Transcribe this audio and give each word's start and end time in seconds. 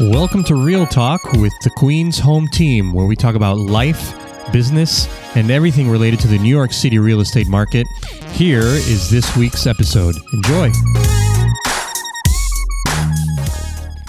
Welcome 0.00 0.42
to 0.44 0.54
Real 0.54 0.86
Talk 0.86 1.22
with 1.34 1.52
the 1.62 1.70
Queens 1.76 2.18
Home 2.18 2.48
Team, 2.48 2.94
where 2.94 3.04
we 3.04 3.14
talk 3.14 3.34
about 3.34 3.58
life, 3.58 4.14
business, 4.52 5.06
and 5.36 5.50
everything 5.50 5.90
related 5.90 6.18
to 6.20 6.28
the 6.28 6.38
New 6.38 6.48
York 6.48 6.72
City 6.72 6.98
real 6.98 7.20
estate 7.20 7.46
market. 7.46 7.86
Here 8.30 8.62
is 8.62 9.10
this 9.10 9.36
week's 9.36 9.66
episode. 9.66 10.14
Enjoy. 10.32 10.70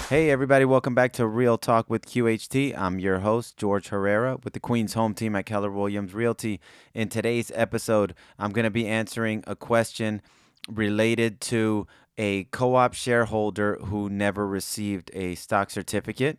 Hey, 0.07 0.29
everybody, 0.29 0.63
welcome 0.63 0.95
back 0.95 1.11
to 1.13 1.27
Real 1.27 1.57
Talk 1.57 1.89
with 1.89 2.05
QHT. 2.05 2.77
I'm 2.77 2.97
your 2.97 3.19
host, 3.19 3.57
George 3.57 3.89
Herrera, 3.89 4.37
with 4.41 4.53
the 4.53 4.61
Queens 4.61 4.93
Home 4.93 5.13
Team 5.13 5.35
at 5.35 5.47
Keller 5.47 5.71
Williams 5.71 6.13
Realty. 6.13 6.61
In 6.93 7.09
today's 7.09 7.51
episode, 7.55 8.15
I'm 8.37 8.51
going 8.51 8.63
to 8.63 8.71
be 8.71 8.87
answering 8.87 9.43
a 9.45 9.57
question 9.57 10.21
related 10.69 11.41
to 11.41 11.87
a 12.19 12.43
co 12.51 12.75
op 12.75 12.93
shareholder 12.93 13.77
who 13.85 14.09
never 14.09 14.45
received 14.45 15.09
a 15.13 15.33
stock 15.35 15.71
certificate. 15.71 16.37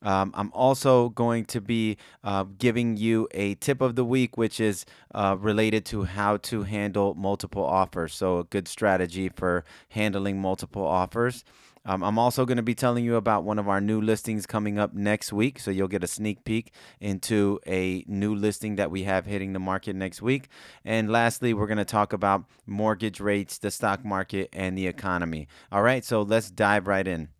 Um, 0.00 0.32
I'm 0.34 0.52
also 0.52 1.08
going 1.08 1.44
to 1.46 1.60
be 1.60 1.96
uh, 2.22 2.44
giving 2.56 2.96
you 2.96 3.28
a 3.32 3.56
tip 3.56 3.80
of 3.80 3.96
the 3.96 4.04
week, 4.04 4.36
which 4.36 4.60
is 4.60 4.86
uh, 5.12 5.36
related 5.38 5.84
to 5.86 6.04
how 6.04 6.36
to 6.38 6.62
handle 6.62 7.14
multiple 7.14 7.64
offers. 7.64 8.14
So, 8.14 8.38
a 8.38 8.44
good 8.44 8.68
strategy 8.68 9.28
for 9.28 9.64
handling 9.88 10.40
multiple 10.40 10.86
offers. 10.86 11.44
Um, 11.88 12.04
I'm 12.04 12.18
also 12.18 12.44
going 12.44 12.58
to 12.58 12.62
be 12.62 12.74
telling 12.74 13.02
you 13.02 13.16
about 13.16 13.44
one 13.44 13.58
of 13.58 13.66
our 13.66 13.80
new 13.80 13.98
listings 13.98 14.44
coming 14.44 14.78
up 14.78 14.92
next 14.92 15.32
week. 15.32 15.58
So 15.58 15.70
you'll 15.70 15.88
get 15.88 16.04
a 16.04 16.06
sneak 16.06 16.44
peek 16.44 16.70
into 17.00 17.60
a 17.66 18.04
new 18.06 18.34
listing 18.34 18.76
that 18.76 18.90
we 18.90 19.04
have 19.04 19.24
hitting 19.24 19.54
the 19.54 19.58
market 19.58 19.96
next 19.96 20.20
week. 20.20 20.50
And 20.84 21.10
lastly, 21.10 21.54
we're 21.54 21.66
going 21.66 21.78
to 21.78 21.86
talk 21.86 22.12
about 22.12 22.44
mortgage 22.66 23.20
rates, 23.20 23.56
the 23.56 23.70
stock 23.70 24.04
market, 24.04 24.50
and 24.52 24.76
the 24.76 24.86
economy. 24.86 25.48
All 25.72 25.80
right, 25.80 26.04
so 26.04 26.20
let's 26.20 26.50
dive 26.50 26.86
right 26.86 27.08
in. 27.08 27.30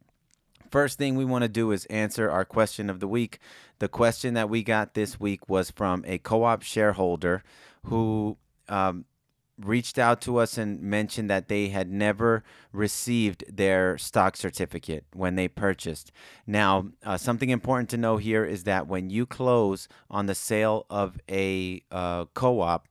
First 0.70 0.96
thing 0.96 1.14
we 1.14 1.26
want 1.26 1.42
to 1.42 1.48
do 1.48 1.70
is 1.70 1.84
answer 1.86 2.30
our 2.30 2.46
question 2.46 2.88
of 2.88 3.00
the 3.00 3.08
week. 3.08 3.40
The 3.80 3.88
question 3.88 4.32
that 4.32 4.48
we 4.48 4.62
got 4.62 4.94
this 4.94 5.20
week 5.20 5.46
was 5.50 5.70
from 5.70 6.04
a 6.06 6.16
co 6.16 6.44
op 6.44 6.62
shareholder 6.62 7.42
who 7.84 8.38
um, 8.70 9.04
reached 9.58 9.98
out 9.98 10.20
to 10.22 10.38
us 10.38 10.56
and 10.56 10.80
mentioned 10.80 11.28
that 11.30 11.48
they 11.48 11.68
had 11.68 11.90
never 11.90 12.44
received 12.72 13.44
their 13.48 13.98
stock 13.98 14.36
certificate 14.36 15.04
when 15.12 15.34
they 15.34 15.48
purchased. 15.48 16.12
Now, 16.46 16.88
uh, 17.04 17.16
something 17.16 17.50
important 17.50 17.90
to 17.90 17.96
know 17.96 18.16
here 18.16 18.44
is 18.44 18.64
that 18.64 18.86
when 18.86 19.10
you 19.10 19.26
close 19.26 19.88
on 20.10 20.26
the 20.26 20.34
sale 20.34 20.86
of 20.88 21.18
a 21.28 21.82
uh, 21.90 22.26
co 22.34 22.60
op, 22.60 22.88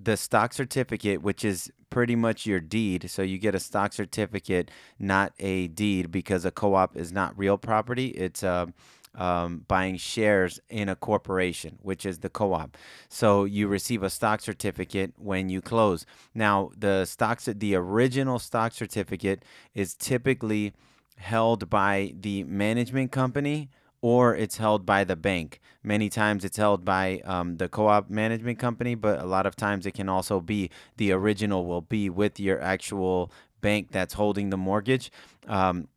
the 0.00 0.16
stock 0.16 0.52
certificate, 0.52 1.22
which 1.22 1.44
is 1.44 1.70
pretty 1.90 2.16
much 2.16 2.46
your 2.46 2.60
deed, 2.60 3.10
so 3.10 3.22
you 3.22 3.38
get 3.38 3.54
a 3.54 3.60
stock 3.60 3.92
certificate, 3.92 4.70
not 4.98 5.32
a 5.38 5.68
deed, 5.68 6.10
because 6.10 6.44
a 6.44 6.50
co 6.50 6.74
op 6.74 6.96
is 6.96 7.12
not 7.12 7.36
real 7.38 7.56
property. 7.58 8.08
It's 8.08 8.42
a 8.42 8.48
uh, 8.48 8.66
um, 9.16 9.64
buying 9.66 9.96
shares 9.96 10.60
in 10.68 10.88
a 10.88 10.96
corporation, 10.96 11.78
which 11.82 12.06
is 12.06 12.20
the 12.20 12.28
co-op. 12.28 12.76
So 13.08 13.44
you 13.44 13.66
receive 13.66 14.02
a 14.02 14.10
stock 14.10 14.40
certificate 14.40 15.14
when 15.16 15.48
you 15.48 15.60
close. 15.60 16.06
Now, 16.34 16.70
the 16.76 17.04
stocks, 17.04 17.46
the 17.46 17.74
original 17.74 18.38
stock 18.38 18.72
certificate 18.72 19.44
is 19.74 19.94
typically 19.94 20.72
held 21.16 21.70
by 21.70 22.12
the 22.18 22.44
management 22.44 23.10
company 23.10 23.70
or 24.02 24.36
it's 24.36 24.58
held 24.58 24.84
by 24.84 25.04
the 25.04 25.16
bank. 25.16 25.60
Many 25.82 26.08
times 26.08 26.44
it's 26.44 26.58
held 26.58 26.84
by 26.84 27.20
um, 27.24 27.56
the 27.56 27.68
co 27.68 27.88
op 27.88 28.10
management 28.10 28.58
company, 28.58 28.94
but 28.94 29.20
a 29.20 29.24
lot 29.24 29.46
of 29.46 29.56
times 29.56 29.86
it 29.86 29.92
can 29.92 30.08
also 30.08 30.40
be 30.40 30.70
the 30.96 31.12
original 31.12 31.66
will 31.66 31.80
be 31.80 32.10
with 32.10 32.38
your 32.38 32.60
actual 32.60 33.32
bank 33.60 33.90
that's 33.90 34.14
holding 34.14 34.50
the 34.50 34.56
mortgage. 34.56 35.10
Um, 35.48 35.88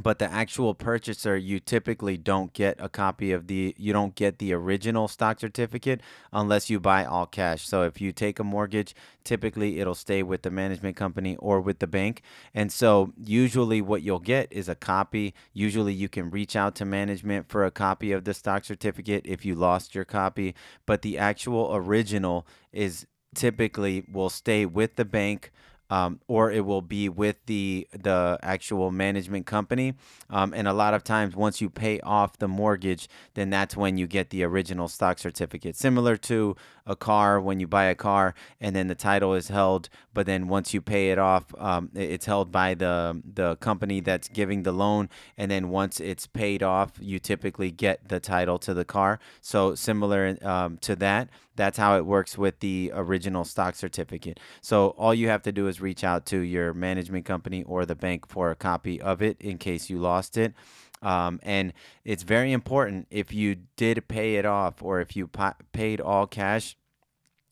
but 0.00 0.18
the 0.18 0.30
actual 0.30 0.74
purchaser 0.74 1.36
you 1.36 1.58
typically 1.58 2.16
don't 2.16 2.52
get 2.52 2.76
a 2.78 2.88
copy 2.88 3.32
of 3.32 3.46
the 3.46 3.74
you 3.78 3.92
don't 3.92 4.14
get 4.14 4.38
the 4.38 4.52
original 4.52 5.08
stock 5.08 5.40
certificate 5.40 6.00
unless 6.32 6.68
you 6.68 6.78
buy 6.78 7.04
all 7.04 7.26
cash. 7.26 7.66
So 7.66 7.82
if 7.82 8.00
you 8.00 8.12
take 8.12 8.38
a 8.38 8.44
mortgage 8.44 8.94
typically 9.24 9.80
it'll 9.80 9.94
stay 9.94 10.22
with 10.22 10.42
the 10.42 10.50
management 10.50 10.96
company 10.96 11.36
or 11.36 11.60
with 11.60 11.78
the 11.78 11.86
bank. 11.86 12.22
And 12.54 12.70
so 12.70 13.12
usually 13.22 13.80
what 13.80 14.02
you'll 14.02 14.18
get 14.18 14.52
is 14.52 14.68
a 14.68 14.74
copy. 14.74 15.34
Usually 15.52 15.94
you 15.94 16.08
can 16.08 16.30
reach 16.30 16.54
out 16.56 16.74
to 16.76 16.84
management 16.84 17.48
for 17.48 17.64
a 17.64 17.70
copy 17.70 18.12
of 18.12 18.24
the 18.24 18.34
stock 18.34 18.64
certificate 18.64 19.22
if 19.26 19.44
you 19.44 19.54
lost 19.54 19.94
your 19.94 20.04
copy. 20.04 20.54
But 20.84 21.02
the 21.02 21.18
actual 21.18 21.74
original 21.74 22.46
is 22.72 23.06
typically 23.34 24.04
will 24.10 24.30
stay 24.30 24.66
with 24.66 24.96
the 24.96 25.04
bank 25.04 25.52
um, 25.90 26.20
or 26.26 26.50
it 26.50 26.64
will 26.64 26.82
be 26.82 27.08
with 27.08 27.36
the 27.46 27.86
the 27.92 28.38
actual 28.42 28.90
management 28.90 29.46
company. 29.46 29.94
Um, 30.30 30.52
and 30.54 30.66
a 30.66 30.72
lot 30.72 30.94
of 30.94 31.04
times, 31.04 31.36
once 31.36 31.60
you 31.60 31.70
pay 31.70 32.00
off 32.00 32.38
the 32.38 32.48
mortgage, 32.48 33.08
then 33.34 33.50
that's 33.50 33.76
when 33.76 33.96
you 33.96 34.06
get 34.06 34.30
the 34.30 34.42
original 34.44 34.88
stock 34.88 35.18
certificate. 35.18 35.76
Similar 35.76 36.16
to 36.18 36.56
a 36.86 36.96
car, 36.96 37.40
when 37.40 37.60
you 37.60 37.66
buy 37.66 37.84
a 37.84 37.94
car 37.94 38.34
and 38.60 38.74
then 38.74 38.86
the 38.86 38.94
title 38.94 39.34
is 39.34 39.48
held, 39.48 39.88
but 40.14 40.26
then 40.26 40.48
once 40.48 40.72
you 40.72 40.80
pay 40.80 41.10
it 41.10 41.18
off, 41.18 41.44
um, 41.58 41.90
it's 41.94 42.26
held 42.26 42.50
by 42.52 42.74
the 42.74 43.22
the 43.34 43.56
company 43.56 44.00
that's 44.00 44.28
giving 44.28 44.62
the 44.62 44.72
loan, 44.72 45.08
and 45.36 45.50
then 45.50 45.68
once 45.68 46.00
it's 46.00 46.26
paid 46.26 46.62
off, 46.62 46.92
you 47.00 47.18
typically 47.18 47.70
get 47.70 48.08
the 48.08 48.20
title 48.20 48.58
to 48.58 48.74
the 48.74 48.84
car. 48.84 49.18
So 49.40 49.74
similar 49.74 50.36
um, 50.42 50.78
to 50.78 50.96
that, 50.96 51.28
that's 51.56 51.78
how 51.78 51.96
it 51.96 52.06
works 52.06 52.38
with 52.38 52.60
the 52.60 52.92
original 52.94 53.44
stock 53.44 53.74
certificate. 53.74 54.38
So 54.60 54.88
all 54.90 55.14
you 55.14 55.28
have 55.28 55.42
to 55.42 55.52
do 55.52 55.68
is 55.68 55.80
reach 55.80 56.04
out 56.04 56.26
to 56.26 56.38
your 56.38 56.74
management 56.74 57.24
company 57.24 57.62
or 57.64 57.86
the 57.86 57.94
bank 57.94 58.28
for 58.28 58.50
a 58.50 58.56
copy 58.56 59.00
of 59.00 59.22
it 59.22 59.36
in 59.40 59.58
case 59.58 59.90
you 59.90 59.98
lost 59.98 60.36
it. 60.36 60.54
Um, 61.02 61.40
and 61.42 61.72
it's 62.04 62.22
very 62.22 62.52
important 62.52 63.06
if 63.10 63.32
you 63.32 63.56
did 63.76 64.08
pay 64.08 64.36
it 64.36 64.46
off 64.46 64.82
or 64.82 65.00
if 65.00 65.14
you 65.14 65.30
paid 65.72 66.00
all 66.00 66.26
cash 66.26 66.76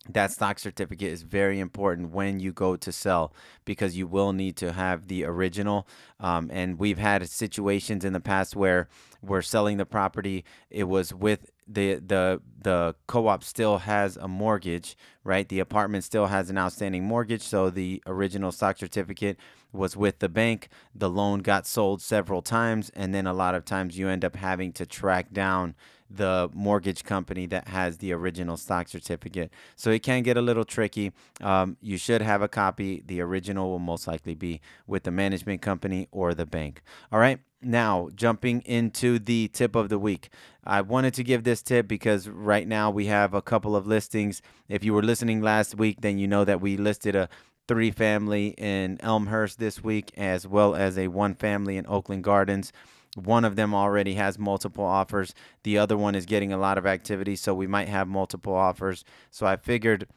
that 0.09 0.31
stock 0.31 0.59
certificate 0.59 1.11
is 1.11 1.23
very 1.23 1.59
important 1.59 2.11
when 2.11 2.39
you 2.39 2.51
go 2.51 2.75
to 2.75 2.91
sell 2.91 3.33
because 3.65 3.97
you 3.97 4.07
will 4.07 4.33
need 4.33 4.55
to 4.57 4.71
have 4.71 5.07
the 5.07 5.25
original. 5.25 5.87
Um, 6.19 6.49
and 6.53 6.77
we've 6.77 6.97
had 6.97 7.27
situations 7.29 8.05
in 8.05 8.13
the 8.13 8.19
past 8.19 8.55
where 8.55 8.87
we're 9.21 9.41
selling 9.41 9.77
the 9.77 9.85
property. 9.85 10.45
It 10.69 10.83
was 10.85 11.13
with 11.13 11.49
the 11.67 11.95
the 11.95 12.41
the 12.61 12.95
co-op 13.07 13.43
still 13.43 13.79
has 13.79 14.17
a 14.17 14.27
mortgage, 14.27 14.95
right? 15.23 15.47
The 15.47 15.59
apartment 15.59 16.03
still 16.03 16.27
has 16.27 16.49
an 16.49 16.57
outstanding 16.57 17.03
mortgage, 17.03 17.41
so 17.41 17.69
the 17.69 18.01
original 18.05 18.51
stock 18.51 18.77
certificate 18.77 19.37
was 19.71 19.95
with 19.95 20.19
the 20.19 20.29
bank. 20.29 20.69
The 20.93 21.09
loan 21.09 21.39
got 21.39 21.67
sold 21.67 22.01
several 22.01 22.41
times, 22.41 22.91
and 22.95 23.13
then 23.13 23.27
a 23.27 23.33
lot 23.33 23.55
of 23.55 23.65
times 23.65 23.97
you 23.97 24.07
end 24.09 24.25
up 24.25 24.35
having 24.35 24.71
to 24.73 24.85
track 24.85 25.31
down 25.31 25.75
the 26.15 26.49
mortgage 26.53 27.03
company 27.03 27.45
that 27.47 27.67
has 27.67 27.97
the 27.97 28.13
original 28.13 28.57
stock 28.57 28.87
certificate. 28.87 29.51
So 29.75 29.91
it 29.91 30.03
can 30.03 30.23
get 30.23 30.37
a 30.37 30.41
little 30.41 30.65
tricky. 30.65 31.11
Um, 31.41 31.77
you 31.81 31.97
should 31.97 32.21
have 32.21 32.41
a 32.41 32.47
copy. 32.47 33.03
The 33.05 33.21
original 33.21 33.69
will 33.69 33.79
most 33.79 34.07
likely 34.07 34.35
be 34.35 34.61
with 34.87 35.03
the 35.03 35.11
management 35.11 35.61
company 35.61 36.07
or 36.11 36.33
the 36.33 36.45
bank. 36.45 36.81
All 37.11 37.19
right. 37.19 37.39
Now, 37.61 38.09
jumping 38.13 38.61
into 38.61 39.17
the 39.17 39.47
tip 39.47 39.75
of 39.75 39.89
the 39.89 39.97
week. 39.97 40.29
I 40.63 40.81
wanted 40.81 41.15
to 41.15 41.23
give 41.23 41.43
this 41.43 41.63
tip 41.63 41.87
because 41.87 42.29
right 42.29 42.67
now 42.67 42.91
we 42.91 43.07
have 43.07 43.33
a 43.33 43.41
couple 43.41 43.75
of 43.75 43.87
listings. 43.87 44.41
If 44.69 44.83
you 44.83 44.93
were 44.93 45.01
listening 45.01 45.41
last 45.41 45.75
week, 45.75 46.01
then 46.01 46.19
you 46.19 46.27
know 46.27 46.43
that 46.43 46.61
we 46.61 46.77
listed 46.77 47.15
a 47.15 47.27
three 47.67 47.91
family 47.91 48.49
in 48.57 48.99
Elmhurst 49.01 49.57
this 49.59 49.83
week, 49.83 50.11
as 50.17 50.47
well 50.47 50.75
as 50.75 50.97
a 50.97 51.07
one 51.07 51.33
family 51.33 51.77
in 51.77 51.85
Oakland 51.87 52.23
Gardens. 52.23 52.71
One 53.15 53.45
of 53.45 53.55
them 53.55 53.73
already 53.73 54.13
has 54.15 54.37
multiple 54.37 54.83
offers. 54.83 55.33
The 55.63 55.77
other 55.77 55.97
one 55.97 56.15
is 56.15 56.25
getting 56.25 56.53
a 56.53 56.57
lot 56.57 56.77
of 56.77 56.85
activity, 56.85 57.35
so 57.35 57.53
we 57.53 57.65
might 57.65 57.87
have 57.87 58.07
multiple 58.07 58.53
offers. 58.53 59.03
So 59.31 59.45
I 59.45 59.55
figured 59.55 60.07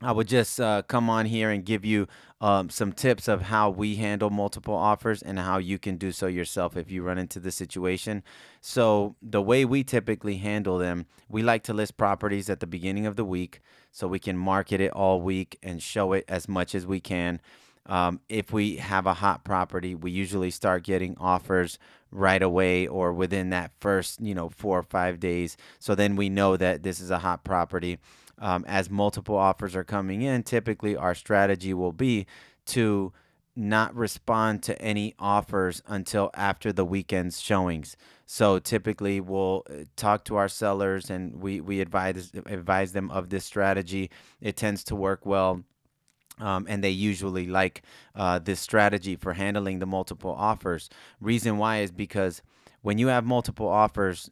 I 0.00 0.12
would 0.12 0.28
just 0.28 0.60
uh, 0.60 0.82
come 0.82 1.10
on 1.10 1.26
here 1.26 1.50
and 1.50 1.64
give 1.64 1.84
you 1.84 2.06
um, 2.40 2.70
some 2.70 2.92
tips 2.92 3.26
of 3.26 3.42
how 3.42 3.68
we 3.68 3.96
handle 3.96 4.30
multiple 4.30 4.74
offers 4.74 5.22
and 5.22 5.40
how 5.40 5.58
you 5.58 5.76
can 5.76 5.96
do 5.96 6.12
so 6.12 6.28
yourself 6.28 6.76
if 6.76 6.88
you 6.88 7.02
run 7.02 7.18
into 7.18 7.40
the 7.40 7.50
situation. 7.50 8.22
So, 8.60 9.16
the 9.20 9.42
way 9.42 9.64
we 9.64 9.82
typically 9.82 10.36
handle 10.36 10.78
them, 10.78 11.06
we 11.28 11.42
like 11.42 11.64
to 11.64 11.74
list 11.74 11.96
properties 11.96 12.48
at 12.48 12.60
the 12.60 12.66
beginning 12.66 13.06
of 13.06 13.16
the 13.16 13.24
week 13.24 13.60
so 13.90 14.06
we 14.06 14.20
can 14.20 14.38
market 14.38 14.80
it 14.80 14.92
all 14.92 15.20
week 15.20 15.58
and 15.64 15.82
show 15.82 16.12
it 16.12 16.24
as 16.28 16.48
much 16.48 16.76
as 16.76 16.86
we 16.86 17.00
can. 17.00 17.40
Um, 17.88 18.20
if 18.28 18.52
we 18.52 18.76
have 18.76 19.06
a 19.06 19.14
hot 19.14 19.44
property, 19.44 19.94
we 19.94 20.10
usually 20.10 20.50
start 20.50 20.84
getting 20.84 21.16
offers 21.18 21.78
right 22.10 22.42
away 22.42 22.86
or 22.86 23.12
within 23.12 23.50
that 23.50 23.72
first, 23.80 24.20
you 24.20 24.34
know, 24.34 24.48
four 24.48 24.78
or 24.78 24.82
five 24.82 25.18
days. 25.20 25.56
So 25.78 25.94
then 25.94 26.16
we 26.16 26.28
know 26.28 26.56
that 26.56 26.82
this 26.82 27.00
is 27.00 27.10
a 27.10 27.18
hot 27.18 27.44
property. 27.44 27.98
Um, 28.38 28.64
as 28.68 28.88
multiple 28.88 29.36
offers 29.36 29.74
are 29.74 29.84
coming 29.84 30.22
in, 30.22 30.42
typically 30.44 30.96
our 30.96 31.14
strategy 31.14 31.74
will 31.74 31.92
be 31.92 32.26
to 32.66 33.12
not 33.56 33.94
respond 33.96 34.62
to 34.62 34.80
any 34.80 35.14
offers 35.18 35.82
until 35.88 36.30
after 36.34 36.72
the 36.72 36.84
weekend's 36.84 37.40
showings. 37.40 37.96
So 38.24 38.60
typically 38.60 39.20
we'll 39.20 39.64
uh, 39.68 39.84
talk 39.96 40.24
to 40.26 40.36
our 40.36 40.48
sellers 40.48 41.10
and 41.10 41.40
we, 41.42 41.60
we 41.60 41.80
advise 41.80 42.30
advise 42.46 42.92
them 42.92 43.10
of 43.10 43.30
this 43.30 43.44
strategy. 43.44 44.10
It 44.40 44.56
tends 44.56 44.84
to 44.84 44.94
work 44.94 45.26
well 45.26 45.64
Um, 46.40 46.66
and 46.68 46.82
they 46.82 46.90
usually 46.90 47.46
like 47.46 47.82
uh, 48.14 48.38
this 48.38 48.60
strategy 48.60 49.16
for 49.16 49.34
handling 49.34 49.78
the 49.78 49.86
multiple 49.86 50.34
offers. 50.36 50.88
Reason 51.20 51.58
why 51.58 51.78
is 51.78 51.90
because 51.90 52.42
when 52.82 52.98
you 52.98 53.08
have 53.08 53.24
multiple 53.24 53.68
offers, 53.68 54.30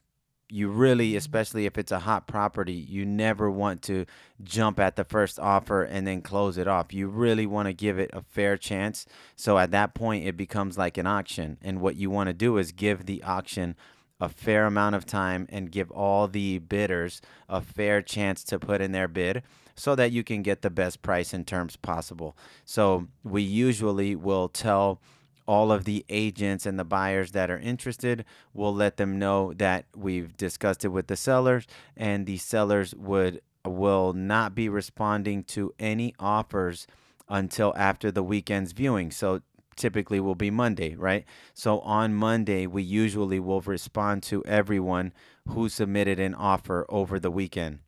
you 0.48 0.68
really, 0.68 1.16
especially 1.16 1.66
if 1.66 1.76
it's 1.76 1.90
a 1.90 2.00
hot 2.00 2.28
property, 2.28 2.72
you 2.72 3.04
never 3.04 3.50
want 3.50 3.82
to 3.82 4.06
jump 4.44 4.78
at 4.78 4.94
the 4.94 5.04
first 5.04 5.40
offer 5.40 5.82
and 5.82 6.06
then 6.06 6.22
close 6.22 6.56
it 6.56 6.68
off. 6.68 6.92
You 6.92 7.08
really 7.08 7.46
want 7.46 7.66
to 7.66 7.72
give 7.72 7.98
it 7.98 8.10
a 8.12 8.22
fair 8.22 8.56
chance. 8.56 9.06
So 9.34 9.58
at 9.58 9.72
that 9.72 9.94
point, 9.94 10.24
it 10.24 10.36
becomes 10.36 10.78
like 10.78 10.98
an 10.98 11.06
auction. 11.06 11.58
And 11.62 11.80
what 11.80 11.96
you 11.96 12.10
want 12.10 12.28
to 12.28 12.32
do 12.32 12.58
is 12.58 12.70
give 12.70 13.06
the 13.06 13.22
auction 13.24 13.74
a 14.20 14.28
fair 14.28 14.66
amount 14.66 14.94
of 14.94 15.04
time 15.04 15.46
and 15.50 15.70
give 15.70 15.90
all 15.90 16.28
the 16.28 16.58
bidders 16.58 17.20
a 17.48 17.60
fair 17.60 18.00
chance 18.00 18.42
to 18.44 18.58
put 18.58 18.80
in 18.80 18.92
their 18.92 19.08
bid 19.08 19.42
so 19.74 19.94
that 19.94 20.10
you 20.10 20.24
can 20.24 20.42
get 20.42 20.62
the 20.62 20.70
best 20.70 21.02
price 21.02 21.34
and 21.34 21.46
terms 21.46 21.76
possible. 21.76 22.36
So 22.64 23.08
we 23.22 23.42
usually 23.42 24.16
will 24.16 24.48
tell 24.48 25.00
all 25.46 25.70
of 25.70 25.84
the 25.84 26.04
agents 26.08 26.66
and 26.66 26.78
the 26.78 26.84
buyers 26.84 27.32
that 27.32 27.50
are 27.50 27.58
interested. 27.58 28.24
We'll 28.52 28.74
let 28.74 28.96
them 28.96 29.18
know 29.18 29.52
that 29.54 29.84
we've 29.94 30.36
discussed 30.36 30.84
it 30.84 30.88
with 30.88 31.06
the 31.06 31.16
sellers, 31.16 31.66
and 31.96 32.26
the 32.26 32.38
sellers 32.38 32.94
would 32.94 33.40
will 33.64 34.12
not 34.12 34.54
be 34.54 34.68
responding 34.68 35.42
to 35.42 35.74
any 35.78 36.14
offers 36.20 36.86
until 37.28 37.74
after 37.76 38.10
the 38.12 38.22
weekend's 38.22 38.72
viewing. 38.72 39.10
So 39.10 39.40
typically 39.76 40.20
will 40.20 40.34
be 40.34 40.50
Monday, 40.50 40.94
right? 40.94 41.24
So 41.54 41.80
on 41.80 42.14
Monday, 42.14 42.66
we 42.66 42.82
usually 42.82 43.40
will 43.40 43.60
respond 43.60 44.22
to 44.24 44.44
everyone 44.44 45.12
who 45.48 45.68
submitted 45.68 46.18
an 46.18 46.34
offer 46.34 46.86
over 46.88 47.20
the 47.20 47.30
weekend. 47.30 47.80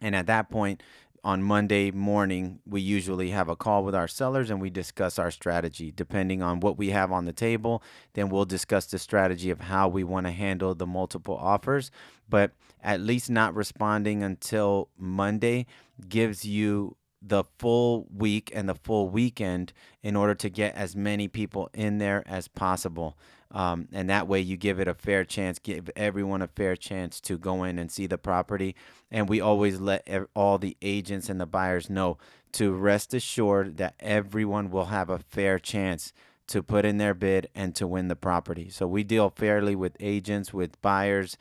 And 0.00 0.16
at 0.16 0.26
that 0.26 0.50
point, 0.50 0.82
on 1.22 1.42
Monday 1.42 1.90
morning, 1.90 2.60
we 2.64 2.80
usually 2.80 3.30
have 3.30 3.48
a 3.48 3.56
call 3.56 3.84
with 3.84 3.94
our 3.94 4.08
sellers 4.08 4.50
and 4.50 4.60
we 4.60 4.70
discuss 4.70 5.18
our 5.18 5.30
strategy. 5.30 5.92
Depending 5.94 6.42
on 6.42 6.60
what 6.60 6.78
we 6.78 6.90
have 6.90 7.12
on 7.12 7.26
the 7.26 7.32
table, 7.32 7.82
then 8.14 8.30
we'll 8.30 8.46
discuss 8.46 8.86
the 8.86 8.98
strategy 8.98 9.50
of 9.50 9.60
how 9.60 9.88
we 9.88 10.02
want 10.02 10.26
to 10.26 10.32
handle 10.32 10.74
the 10.74 10.86
multiple 10.86 11.36
offers. 11.36 11.90
But 12.28 12.52
at 12.82 13.00
least 13.00 13.28
not 13.28 13.54
responding 13.54 14.22
until 14.22 14.88
Monday 14.96 15.66
gives 16.08 16.44
you 16.46 16.96
the 17.22 17.44
full 17.58 18.06
week 18.14 18.50
and 18.54 18.68
the 18.68 18.74
full 18.74 19.08
weekend 19.08 19.72
in 20.02 20.16
order 20.16 20.34
to 20.34 20.48
get 20.48 20.74
as 20.74 20.96
many 20.96 21.28
people 21.28 21.68
in 21.74 21.98
there 21.98 22.22
as 22.26 22.48
possible. 22.48 23.16
Um, 23.52 23.88
and 23.92 24.08
that 24.08 24.28
way 24.28 24.40
you 24.40 24.56
give 24.56 24.78
it 24.78 24.88
a 24.88 24.94
fair 24.94 25.24
chance, 25.24 25.58
give 25.58 25.90
everyone 25.96 26.40
a 26.40 26.46
fair 26.46 26.76
chance 26.76 27.20
to 27.22 27.36
go 27.36 27.64
in 27.64 27.78
and 27.78 27.90
see 27.90 28.06
the 28.06 28.18
property. 28.18 28.76
And 29.10 29.28
we 29.28 29.40
always 29.40 29.80
let 29.80 30.08
all 30.34 30.58
the 30.58 30.76
agents 30.80 31.28
and 31.28 31.40
the 31.40 31.46
buyers 31.46 31.90
know 31.90 32.18
to 32.52 32.72
rest 32.72 33.12
assured 33.12 33.76
that 33.78 33.94
everyone 34.00 34.70
will 34.70 34.86
have 34.86 35.10
a 35.10 35.18
fair 35.18 35.58
chance 35.58 36.12
to 36.46 36.62
put 36.62 36.84
in 36.84 36.98
their 36.98 37.14
bid 37.14 37.48
and 37.54 37.74
to 37.76 37.86
win 37.86 38.08
the 38.08 38.16
property. 38.16 38.68
So 38.68 38.86
we 38.86 39.04
deal 39.04 39.30
fairly 39.30 39.76
with 39.76 39.96
agents, 40.00 40.52
with 40.52 40.80
buyers. 40.82 41.36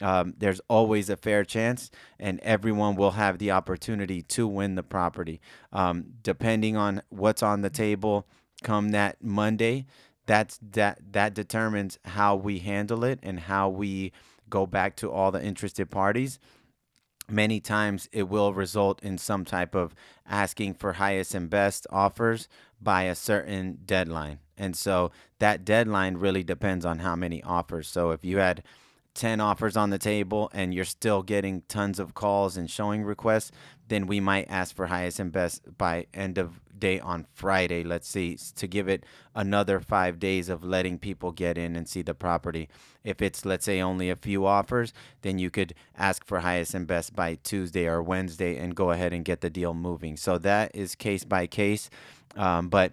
Um, 0.00 0.34
there's 0.36 0.60
always 0.68 1.08
a 1.08 1.16
fair 1.16 1.44
chance, 1.44 1.90
and 2.18 2.40
everyone 2.40 2.96
will 2.96 3.12
have 3.12 3.38
the 3.38 3.52
opportunity 3.52 4.22
to 4.22 4.48
win 4.48 4.74
the 4.74 4.82
property. 4.82 5.40
Um, 5.72 6.06
depending 6.22 6.76
on 6.76 7.02
what's 7.10 7.42
on 7.42 7.60
the 7.60 7.70
table 7.70 8.26
come 8.62 8.90
that 8.90 9.22
Monday, 9.22 9.86
that's 10.26 10.58
that 10.72 11.00
that 11.12 11.34
determines 11.34 11.98
how 12.04 12.34
we 12.34 12.58
handle 12.58 13.04
it 13.04 13.20
and 13.22 13.38
how 13.40 13.68
we 13.68 14.12
go 14.48 14.66
back 14.66 14.96
to 14.96 15.12
all 15.12 15.30
the 15.30 15.42
interested 15.42 15.90
parties. 15.90 16.38
Many 17.28 17.60
times 17.60 18.08
it 18.12 18.28
will 18.28 18.52
result 18.52 19.02
in 19.02 19.16
some 19.16 19.44
type 19.44 19.74
of 19.74 19.94
asking 20.28 20.74
for 20.74 20.94
highest 20.94 21.34
and 21.34 21.48
best 21.48 21.86
offers 21.90 22.48
by 22.80 23.04
a 23.04 23.14
certain 23.14 23.78
deadline. 23.84 24.40
And 24.58 24.76
so 24.76 25.10
that 25.38 25.64
deadline 25.64 26.16
really 26.16 26.42
depends 26.42 26.84
on 26.84 26.98
how 26.98 27.16
many 27.16 27.42
offers. 27.42 27.88
So 27.88 28.10
if 28.10 28.24
you 28.24 28.38
had 28.38 28.62
10 29.14 29.40
offers 29.40 29.76
on 29.76 29.90
the 29.90 29.98
table 29.98 30.50
and 30.52 30.74
you're 30.74 30.84
still 30.84 31.22
getting 31.22 31.62
tons 31.68 31.98
of 31.98 32.14
calls 32.14 32.56
and 32.56 32.70
showing 32.70 33.02
requests 33.02 33.52
then 33.88 34.06
we 34.06 34.20
might 34.20 34.46
ask 34.48 34.74
for 34.74 34.86
highest 34.86 35.20
and 35.20 35.30
best 35.30 35.76
by 35.76 36.06
end 36.14 36.38
of 36.38 36.60
day 36.78 36.98
on 37.00 37.26
Friday, 37.32 37.82
let's 37.82 38.08
see, 38.08 38.36
to 38.56 38.66
give 38.66 38.88
it 38.88 39.04
another 39.34 39.80
five 39.80 40.18
days 40.18 40.48
of 40.48 40.64
letting 40.64 40.98
people 40.98 41.32
get 41.32 41.56
in 41.56 41.76
and 41.76 41.88
see 41.88 42.02
the 42.02 42.14
property. 42.14 42.68
If 43.02 43.22
it's, 43.22 43.44
let's 43.44 43.64
say, 43.64 43.80
only 43.80 44.10
a 44.10 44.16
few 44.16 44.46
offers, 44.46 44.92
then 45.22 45.38
you 45.38 45.50
could 45.50 45.74
ask 45.96 46.24
for 46.24 46.40
highest 46.40 46.74
and 46.74 46.86
best 46.86 47.14
by 47.14 47.38
Tuesday 47.42 47.86
or 47.86 48.02
Wednesday 48.02 48.56
and 48.56 48.74
go 48.74 48.90
ahead 48.90 49.12
and 49.12 49.24
get 49.24 49.40
the 49.40 49.50
deal 49.50 49.74
moving. 49.74 50.16
So 50.16 50.38
that 50.38 50.74
is 50.74 50.94
case 50.94 51.24
by 51.24 51.46
case. 51.46 51.90
Um, 52.36 52.68
but 52.68 52.92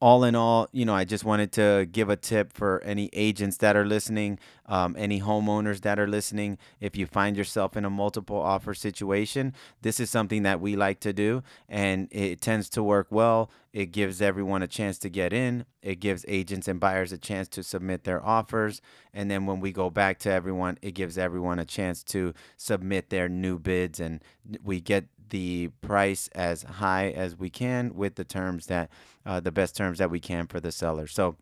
all 0.00 0.24
in 0.24 0.34
all, 0.34 0.68
you 0.72 0.84
know, 0.84 0.94
I 0.94 1.04
just 1.04 1.24
wanted 1.24 1.52
to 1.52 1.86
give 1.90 2.08
a 2.08 2.16
tip 2.16 2.52
for 2.52 2.80
any 2.84 3.10
agents 3.12 3.56
that 3.58 3.76
are 3.76 3.84
listening, 3.84 4.38
um, 4.66 4.94
any 4.98 5.20
homeowners 5.20 5.80
that 5.82 5.98
are 5.98 6.06
listening. 6.06 6.58
If 6.80 6.96
you 6.96 7.06
find 7.06 7.36
yourself 7.36 7.76
in 7.76 7.84
a 7.84 7.90
multiple 7.90 8.38
offer 8.40 8.74
situation, 8.74 9.54
this 9.82 10.00
is 10.00 10.10
something 10.10 10.42
that 10.44 10.60
we 10.60 10.76
like 10.76 11.00
to 11.00 11.12
do, 11.12 11.42
and 11.68 12.08
it 12.10 12.40
tends 12.40 12.68
to 12.70 12.82
work 12.82 13.08
well. 13.10 13.50
It 13.72 13.86
gives 13.86 14.20
everyone 14.20 14.62
a 14.62 14.68
chance 14.68 14.98
to 14.98 15.08
get 15.08 15.32
in, 15.32 15.64
it 15.82 15.96
gives 15.96 16.24
agents 16.28 16.68
and 16.68 16.78
buyers 16.78 17.12
a 17.12 17.18
chance 17.18 17.48
to 17.48 17.62
submit 17.62 18.04
their 18.04 18.24
offers. 18.24 18.82
And 19.14 19.30
then 19.30 19.46
when 19.46 19.60
we 19.60 19.72
go 19.72 19.88
back 19.88 20.18
to 20.20 20.30
everyone, 20.30 20.78
it 20.82 20.92
gives 20.92 21.16
everyone 21.16 21.58
a 21.58 21.64
chance 21.64 22.02
to 22.04 22.34
submit 22.56 23.10
their 23.10 23.28
new 23.28 23.58
bids, 23.58 23.98
and 23.98 24.22
we 24.62 24.80
get 24.80 25.06
the 25.32 25.68
price 25.80 26.28
as 26.34 26.62
high 26.62 27.08
as 27.08 27.34
we 27.36 27.48
can 27.48 27.94
with 27.94 28.16
the 28.16 28.24
terms 28.24 28.66
that 28.66 28.90
uh, 29.24 29.40
the 29.40 29.50
best 29.50 29.74
terms 29.74 29.96
that 29.98 30.10
we 30.10 30.20
can 30.20 30.46
for 30.46 30.60
the 30.60 30.70
seller. 30.70 31.06
So 31.06 31.36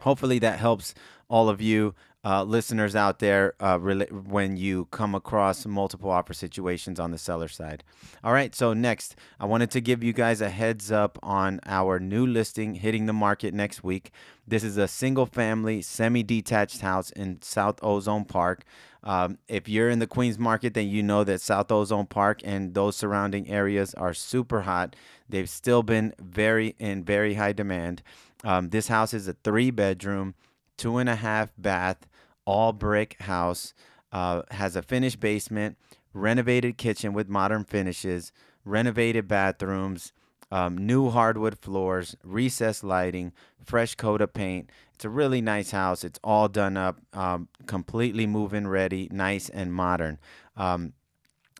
hopefully 0.00 0.38
that 0.38 0.60
helps 0.60 0.94
all 1.28 1.48
of 1.48 1.60
you 1.60 1.94
uh, 2.26 2.42
listeners 2.42 2.96
out 2.96 3.20
there 3.20 3.54
uh, 3.60 3.78
when 3.78 4.56
you 4.56 4.86
come 4.86 5.14
across 5.14 5.64
multiple 5.64 6.10
offer 6.10 6.34
situations 6.34 6.98
on 6.98 7.12
the 7.12 7.18
seller 7.18 7.46
side. 7.46 7.84
All 8.24 8.32
right, 8.32 8.52
so 8.52 8.72
next, 8.72 9.14
I 9.38 9.46
wanted 9.46 9.70
to 9.70 9.80
give 9.80 10.02
you 10.02 10.12
guys 10.12 10.40
a 10.40 10.50
heads 10.50 10.90
up 10.90 11.20
on 11.22 11.60
our 11.66 12.00
new 12.00 12.26
listing 12.26 12.74
hitting 12.74 13.06
the 13.06 13.12
market 13.12 13.54
next 13.54 13.84
week. 13.84 14.10
This 14.44 14.64
is 14.64 14.76
a 14.76 14.88
single 14.88 15.26
family, 15.26 15.80
semi 15.82 16.24
detached 16.24 16.80
house 16.80 17.10
in 17.10 17.40
South 17.42 17.78
Ozone 17.80 18.24
Park. 18.24 18.64
Um, 19.04 19.38
if 19.46 19.68
you're 19.68 19.88
in 19.88 20.00
the 20.00 20.08
Queens 20.08 20.36
market, 20.36 20.74
then 20.74 20.88
you 20.88 21.04
know 21.04 21.22
that 21.22 21.40
South 21.40 21.70
Ozone 21.70 22.06
Park 22.06 22.40
and 22.42 22.74
those 22.74 22.96
surrounding 22.96 23.48
areas 23.48 23.94
are 23.94 24.12
super 24.12 24.62
hot. 24.62 24.96
They've 25.28 25.48
still 25.48 25.84
been 25.84 26.12
very 26.20 26.74
in 26.80 27.04
very 27.04 27.34
high 27.34 27.52
demand. 27.52 28.02
Um, 28.42 28.70
this 28.70 28.88
house 28.88 29.14
is 29.14 29.28
a 29.28 29.36
three 29.44 29.70
bedroom, 29.70 30.34
two 30.76 30.98
and 30.98 31.08
a 31.08 31.14
half 31.14 31.52
bath, 31.56 32.08
all 32.46 32.72
brick 32.72 33.20
house. 33.20 33.74
Uh, 34.12 34.42
has 34.52 34.76
a 34.76 34.82
finished 34.82 35.20
basement, 35.20 35.76
renovated 36.14 36.78
kitchen 36.78 37.12
with 37.12 37.28
modern 37.28 37.64
finishes, 37.64 38.32
renovated 38.64 39.28
bathrooms, 39.28 40.12
um, 40.50 40.78
new 40.78 41.10
hardwood 41.10 41.58
floors, 41.58 42.16
recessed 42.22 42.84
lighting, 42.84 43.32
fresh 43.62 43.94
coat 43.94 44.22
of 44.22 44.32
paint. 44.32 44.70
It's 44.94 45.04
a 45.04 45.10
really 45.10 45.42
nice 45.42 45.72
house. 45.72 46.04
It's 46.04 46.20
all 46.24 46.48
done 46.48 46.76
up, 46.76 47.00
um, 47.12 47.48
completely 47.66 48.26
move-in 48.26 48.68
ready, 48.68 49.08
nice 49.12 49.48
and 49.48 49.74
modern. 49.74 50.18
Um, 50.56 50.94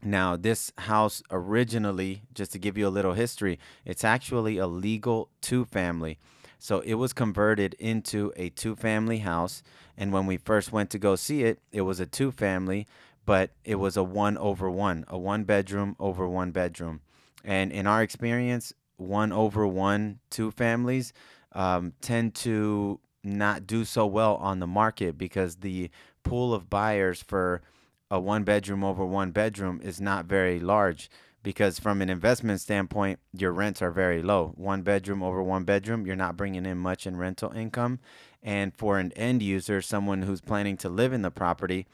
now, 0.03 0.37
this 0.37 0.73
house 0.79 1.23
originally, 1.31 2.23
just 2.33 2.53
to 2.53 2.59
give 2.59 2.79
you 2.79 2.87
a 2.87 2.91
little 2.91 3.15
history, 3.15 3.59
it's 3.85 4.05
actually 4.05 4.57
a 4.57 4.67
legal 4.67 5.31
two-family. 5.43 6.19
So 6.59 6.81
it 6.81 6.95
was 6.95 7.13
converted 7.13 7.75
into 7.79 8.33
a 8.37 8.49
two-family 8.51 9.19
house. 9.19 9.63
And 9.97 10.13
when 10.13 10.27
we 10.27 10.37
first 10.37 10.73
went 10.73 10.91
to 10.91 10.99
go 10.99 11.17
see 11.17 11.45
it, 11.45 11.61
it 11.73 11.83
was 11.83 12.01
a 12.01 12.07
two-family, 12.07 12.87
but 13.25 13.51
it 13.65 13.77
was 13.77 13.97
a 13.97 14.03
one 14.03 14.39
over 14.39 14.71
one, 14.71 15.05
a 15.09 15.19
one 15.19 15.45
bedroom 15.45 15.97
over 15.99 16.29
one 16.29 16.51
bedroom. 16.51 17.01
And 17.45 17.71
in 17.73 17.87
our 17.87 18.03
experience, 18.03 18.73
one 18.97 19.33
over 19.33 19.67
one, 19.67 20.21
two 20.31 20.51
families 20.51 21.13
um, 21.53 21.93
tend 22.01 22.35
to 22.37 23.01
not 23.23 23.67
do 23.67 23.85
so 23.85 24.07
well 24.07 24.37
on 24.37 24.61
the 24.61 24.67
market 24.67 25.19
because 25.19 25.57
the 25.57 25.91
pool 26.23 26.55
of 26.55 26.71
buyers 26.71 27.23
for 27.23 27.63
a 28.11 28.21
one 28.21 28.45
bedroom 28.45 28.85
over 28.85 29.05
one 29.05 29.33
bedroom 29.33 29.81
is 29.83 30.01
not 30.01 30.27
very 30.27 30.61
large 30.61 31.11
because 31.47 31.79
from 31.79 32.03
an 32.03 32.11
investment 32.11 32.61
standpoint 32.61 33.21
your 33.33 33.53
rents 33.53 33.81
are 33.81 33.93
very 33.93 34.21
low 34.21 34.53
one 34.57 34.83
bedroom 34.83 35.23
over 35.23 35.41
one 35.41 35.63
bedroom 35.63 36.05
you're 36.05 36.17
not 36.17 36.37
bringing 36.37 36.67
in 36.67 36.77
much 36.77 37.07
in 37.07 37.17
rental 37.17 37.53
income 37.53 38.01
and 38.43 38.77
for 38.77 38.99
an 38.99 39.13
end 39.13 39.41
user 39.41 39.81
someone 39.81 40.23
who's 40.23 40.41
planning 40.41 40.77
to 40.77 40.89
live 40.89 41.13
in 41.13 41.23
the 41.23 41.31
property 41.31 41.87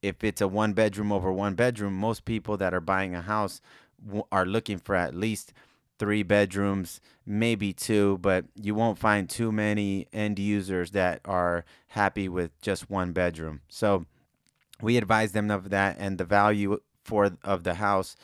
if 0.00 0.24
it's 0.24 0.40
a 0.40 0.48
one 0.48 0.72
bedroom 0.72 1.12
over 1.12 1.30
one 1.30 1.54
bedroom 1.54 1.92
most 1.92 2.24
people 2.24 2.56
that 2.56 2.72
are 2.72 2.80
buying 2.80 3.14
a 3.14 3.20
house 3.20 3.60
are 4.32 4.46
looking 4.46 4.78
for 4.78 4.94
at 4.94 5.14
least 5.14 5.52
three 5.98 6.22
bedrooms, 6.22 7.00
maybe 7.24 7.72
two, 7.72 8.18
but 8.18 8.44
you 8.60 8.74
won't 8.74 8.98
find 8.98 9.30
too 9.30 9.52
many 9.52 10.08
end 10.12 10.38
users 10.40 10.90
that 10.90 11.20
are 11.24 11.64
happy 11.88 12.28
with 12.28 12.50
just 12.60 12.90
one 12.90 13.12
bedroom. 13.12 13.60
So 13.68 14.04
we 14.82 14.96
advise 14.96 15.32
them 15.32 15.52
of 15.52 15.70
that 15.70 15.96
and 16.00 16.18
the 16.18 16.24
value 16.24 16.80
for 17.04 17.30
of 17.44 17.62
the 17.62 17.74
house 17.74 18.16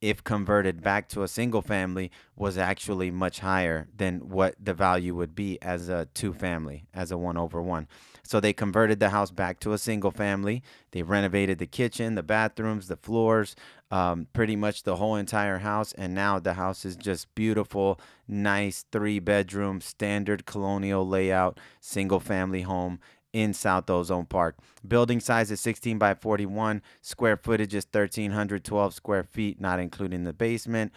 if 0.00 0.22
converted 0.22 0.82
back 0.82 1.08
to 1.08 1.22
a 1.22 1.28
single 1.28 1.62
family, 1.62 2.10
was 2.36 2.58
actually 2.58 3.10
much 3.10 3.40
higher 3.40 3.88
than 3.96 4.28
what 4.28 4.54
the 4.62 4.74
value 4.74 5.14
would 5.14 5.34
be 5.34 5.60
as 5.62 5.88
a 5.88 6.06
two 6.12 6.32
family, 6.32 6.86
as 6.92 7.10
a 7.10 7.18
one 7.18 7.36
over 7.36 7.62
one. 7.62 7.88
So 8.22 8.40
they 8.40 8.52
converted 8.52 8.98
the 9.00 9.10
house 9.10 9.30
back 9.30 9.60
to 9.60 9.72
a 9.72 9.78
single 9.78 10.10
family. 10.10 10.62
They 10.90 11.02
renovated 11.02 11.58
the 11.58 11.66
kitchen, 11.66 12.16
the 12.16 12.22
bathrooms, 12.22 12.88
the 12.88 12.96
floors, 12.96 13.54
um, 13.90 14.26
pretty 14.32 14.56
much 14.56 14.82
the 14.82 14.96
whole 14.96 15.14
entire 15.14 15.58
house. 15.58 15.92
And 15.92 16.12
now 16.12 16.40
the 16.40 16.54
house 16.54 16.84
is 16.84 16.96
just 16.96 17.32
beautiful, 17.34 18.00
nice 18.26 18.84
three 18.90 19.20
bedroom, 19.20 19.80
standard 19.80 20.44
colonial 20.44 21.06
layout, 21.06 21.58
single 21.80 22.20
family 22.20 22.62
home 22.62 22.98
in 23.36 23.52
South 23.52 23.90
Ozone 23.90 24.24
Park. 24.24 24.56
Building 24.88 25.20
size 25.20 25.50
is 25.50 25.60
16 25.60 25.98
by 25.98 26.14
41. 26.14 26.80
Square 27.02 27.36
footage 27.36 27.74
is 27.74 27.84
1,312 27.84 28.94
square 28.94 29.24
feet, 29.24 29.60
not 29.60 29.78
including 29.78 30.24
the 30.24 30.32
basement. 30.32 30.90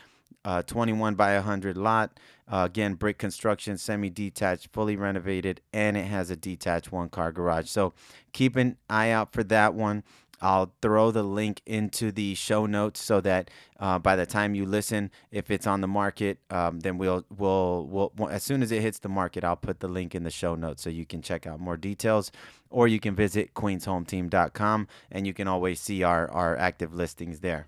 Uh, 0.46 0.62
21 0.62 1.16
by 1.16 1.36
100 1.36 1.76
lot. 1.76 2.18
Uh, 2.48 2.64
again, 2.66 2.94
brick 2.94 3.18
construction, 3.18 3.78
semi 3.78 4.10
detached, 4.10 4.70
fully 4.72 4.96
renovated, 4.96 5.60
and 5.74 5.98
it 5.98 6.06
has 6.06 6.30
a 6.30 6.38
detached 6.38 6.94
one 6.94 7.10
car 7.10 7.34
garage. 7.34 7.68
So 7.68 7.94
keep 8.32 8.56
an 8.56 8.78
eye 8.90 9.10
out 9.10 9.34
for 9.34 9.44
that 9.44 9.74
one. 9.74 10.06
I'll 10.42 10.74
throw 10.82 11.12
the 11.12 11.24
link 11.24 11.62
into 11.66 12.12
the 12.12 12.36
show 12.36 12.66
notes 12.66 13.02
so 13.02 13.22
that 13.22 13.50
uh, 13.80 14.00
by 14.00 14.16
the 14.16 14.26
time 14.26 14.56
you 14.56 14.66
listen, 14.66 15.12
if 15.32 15.52
it's 15.52 15.68
on 15.68 15.82
the 15.82 15.88
market, 15.88 16.40
um, 16.50 16.80
then 16.80 16.98
we'll, 16.98 17.26
we'll 17.36 17.88
we'll 17.90 18.30
as 18.30 18.44
soon 18.44 18.62
as 18.62 18.72
it 18.72 18.82
hits 18.82 19.00
the 19.00 19.10
market, 19.10 19.44
I'll 19.44 19.56
put 19.56 19.80
the 19.80 19.88
link 19.88 20.16
in 20.16 20.24
the 20.24 20.30
show 20.32 20.56
notes 20.56 20.84
so 20.84 20.90
you 20.90 21.06
can 21.06 21.22
check 21.22 21.46
out 21.46 21.60
more 21.60 21.78
details, 21.78 22.32
or 22.70 22.88
you 22.88 23.00
can 23.00 23.16
visit 23.16 23.54
queenshometeam.com 23.54 24.88
and 25.12 25.28
you 25.28 25.34
can 25.34 25.48
always 25.48 25.80
see 25.80 26.04
our 26.04 26.30
our 26.32 26.58
active 26.58 26.94
listings 26.94 27.40
there. 27.40 27.68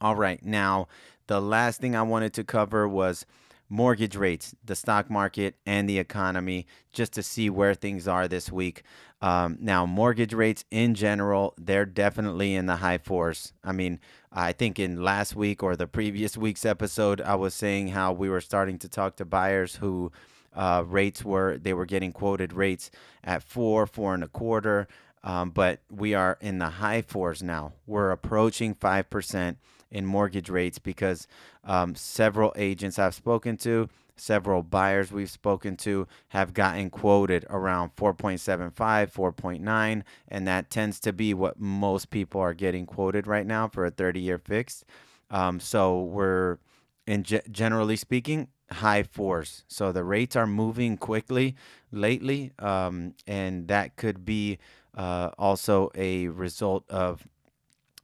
All 0.00 0.16
right, 0.16 0.44
now 0.44 0.88
the 1.26 1.40
last 1.40 1.80
thing 1.80 1.94
I 1.94 2.02
wanted 2.02 2.32
to 2.34 2.44
cover 2.44 2.88
was 2.88 3.24
mortgage 3.72 4.14
rates, 4.14 4.54
the 4.62 4.76
stock 4.76 5.08
market, 5.08 5.54
and 5.64 5.88
the 5.88 5.98
economy, 5.98 6.66
just 6.92 7.14
to 7.14 7.22
see 7.22 7.48
where 7.48 7.72
things 7.72 8.06
are 8.06 8.28
this 8.28 8.52
week. 8.52 8.82
Um, 9.22 9.56
now, 9.60 9.86
mortgage 9.86 10.34
rates 10.34 10.66
in 10.70 10.94
general, 10.94 11.54
they're 11.56 11.86
definitely 11.86 12.54
in 12.54 12.66
the 12.66 12.76
high 12.76 12.98
fours. 12.98 13.54
I 13.64 13.72
mean, 13.72 13.98
I 14.30 14.52
think 14.52 14.78
in 14.78 15.02
last 15.02 15.34
week 15.34 15.62
or 15.62 15.74
the 15.74 15.86
previous 15.86 16.36
week's 16.36 16.66
episode, 16.66 17.22
I 17.22 17.34
was 17.34 17.54
saying 17.54 17.88
how 17.88 18.12
we 18.12 18.28
were 18.28 18.42
starting 18.42 18.78
to 18.78 18.90
talk 18.90 19.16
to 19.16 19.24
buyers 19.24 19.76
who 19.76 20.12
uh, 20.54 20.84
rates 20.86 21.24
were, 21.24 21.56
they 21.56 21.72
were 21.72 21.86
getting 21.86 22.12
quoted 22.12 22.52
rates 22.52 22.90
at 23.24 23.42
four, 23.42 23.86
four 23.86 24.12
and 24.12 24.22
a 24.22 24.28
quarter. 24.28 24.86
Um, 25.24 25.48
but 25.48 25.80
we 25.90 26.12
are 26.12 26.36
in 26.42 26.58
the 26.58 26.68
high 26.68 27.00
fours 27.00 27.42
now. 27.42 27.72
We're 27.86 28.10
approaching 28.10 28.74
5% 28.74 29.56
in 29.92 30.06
mortgage 30.06 30.48
rates 30.48 30.80
because 30.80 31.28
um, 31.64 31.94
several 31.94 32.52
agents 32.56 32.98
I've 32.98 33.14
spoken 33.14 33.56
to, 33.58 33.88
several 34.16 34.62
buyers 34.62 35.12
we've 35.12 35.30
spoken 35.30 35.76
to 35.76 36.08
have 36.28 36.54
gotten 36.54 36.90
quoted 36.90 37.44
around 37.50 37.94
4.75, 37.96 38.72
4.9, 38.74 40.02
and 40.28 40.48
that 40.48 40.70
tends 40.70 40.98
to 41.00 41.12
be 41.12 41.34
what 41.34 41.60
most 41.60 42.10
people 42.10 42.40
are 42.40 42.54
getting 42.54 42.86
quoted 42.86 43.26
right 43.26 43.46
now 43.46 43.68
for 43.68 43.84
a 43.84 43.90
30 43.90 44.20
year 44.20 44.38
fixed. 44.38 44.84
Um, 45.30 45.60
so 45.60 46.02
we're, 46.02 46.58
in 47.06 47.22
ge- 47.22 47.46
generally 47.50 47.96
speaking, 47.96 48.48
high 48.70 49.02
fours. 49.02 49.64
So 49.68 49.92
the 49.92 50.04
rates 50.04 50.36
are 50.36 50.46
moving 50.46 50.96
quickly 50.96 51.54
lately, 51.90 52.52
um, 52.58 53.14
and 53.26 53.68
that 53.68 53.96
could 53.96 54.24
be 54.24 54.58
uh, 54.96 55.30
also 55.38 55.90
a 55.94 56.28
result 56.28 56.84
of 56.90 57.26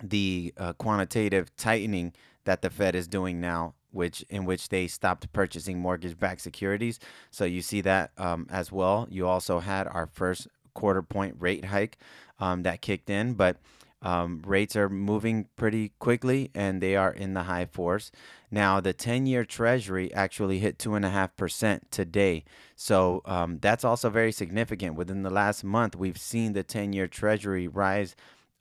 the 0.02 0.52
uh, 0.56 0.72
quantitative 0.74 1.54
tightening 1.56 2.12
that 2.44 2.62
the 2.62 2.70
Fed 2.70 2.94
is 2.94 3.08
doing 3.08 3.40
now, 3.40 3.74
which 3.90 4.24
in 4.30 4.44
which 4.44 4.68
they 4.68 4.86
stopped 4.86 5.32
purchasing 5.32 5.78
mortgage-backed 5.78 6.40
securities. 6.40 6.98
So 7.30 7.44
you 7.44 7.62
see 7.62 7.80
that 7.82 8.10
um, 8.16 8.46
as 8.50 8.72
well. 8.72 9.06
You 9.10 9.26
also 9.26 9.60
had 9.60 9.86
our 9.86 10.06
first 10.06 10.48
quarter 10.74 11.02
point 11.02 11.36
rate 11.38 11.66
hike 11.66 11.98
um, 12.38 12.62
that 12.62 12.80
kicked 12.80 13.10
in, 13.10 13.34
but 13.34 13.56
um, 14.00 14.42
rates 14.46 14.76
are 14.76 14.88
moving 14.88 15.46
pretty 15.56 15.92
quickly 15.98 16.50
and 16.54 16.80
they 16.80 16.94
are 16.94 17.12
in 17.12 17.34
the 17.34 17.44
high 17.44 17.66
fours. 17.66 18.12
Now, 18.50 18.80
the 18.80 18.92
10 18.92 19.26
year 19.26 19.44
treasury 19.44 20.12
actually 20.14 20.60
hit 20.60 20.78
2.5% 20.78 21.80
today. 21.90 22.44
So 22.76 23.22
um, 23.24 23.58
that's 23.60 23.84
also 23.84 24.08
very 24.08 24.30
significant. 24.30 24.94
Within 24.94 25.22
the 25.22 25.30
last 25.30 25.64
month, 25.64 25.96
we've 25.96 26.18
seen 26.18 26.52
the 26.52 26.62
10 26.62 26.92
year 26.92 27.08
treasury 27.08 27.66
rise 27.66 28.14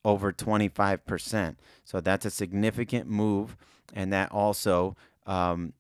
over 0.06 0.32
25%. 0.32 1.56
So 1.84 2.00
that's 2.00 2.25
a 2.25 2.30
significant 2.32 3.10
move. 3.10 3.58
And 3.94 4.12
that 4.13 4.32
also 4.32 4.96
um, 5.25 5.74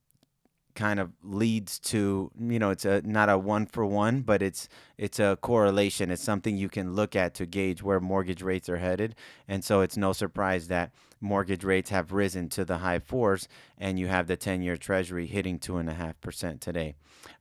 kind 0.77 0.99
of 0.99 1.11
leads 1.23 1.79
to 1.79 2.29
you 2.39 2.59
know 2.59 2.69
it's 2.69 2.85
a 2.85 3.01
not 3.01 3.29
a 3.29 3.37
one 3.37 3.65
for 3.65 3.83
one 3.83 4.21
but 4.21 4.43
it's 4.43 4.69
it's 4.95 5.19
a 5.19 5.35
correlation 5.41 6.11
it's 6.11 6.21
something 6.21 6.55
you 6.55 6.69
can 6.69 6.93
look 6.93 7.15
at 7.15 7.33
to 7.33 7.47
gauge 7.47 7.81
where 7.81 7.99
mortgage 7.99 8.43
rates 8.43 8.69
are 8.69 8.77
headed 8.77 9.15
and 9.47 9.65
so 9.65 9.81
it's 9.81 9.97
no 9.97 10.13
surprise 10.13 10.67
that 10.67 10.91
mortgage 11.19 11.63
rates 11.63 11.89
have 11.89 12.11
risen 12.11 12.47
to 12.47 12.63
the 12.63 12.77
high 12.77 12.99
fours 12.99 13.47
and 13.79 13.97
you 13.97 14.05
have 14.05 14.27
the 14.27 14.37
10-year 14.37 14.77
treasury 14.77 15.25
hitting 15.25 15.57
2.5% 15.57 16.59
today 16.59 16.93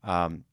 um, 0.03 0.45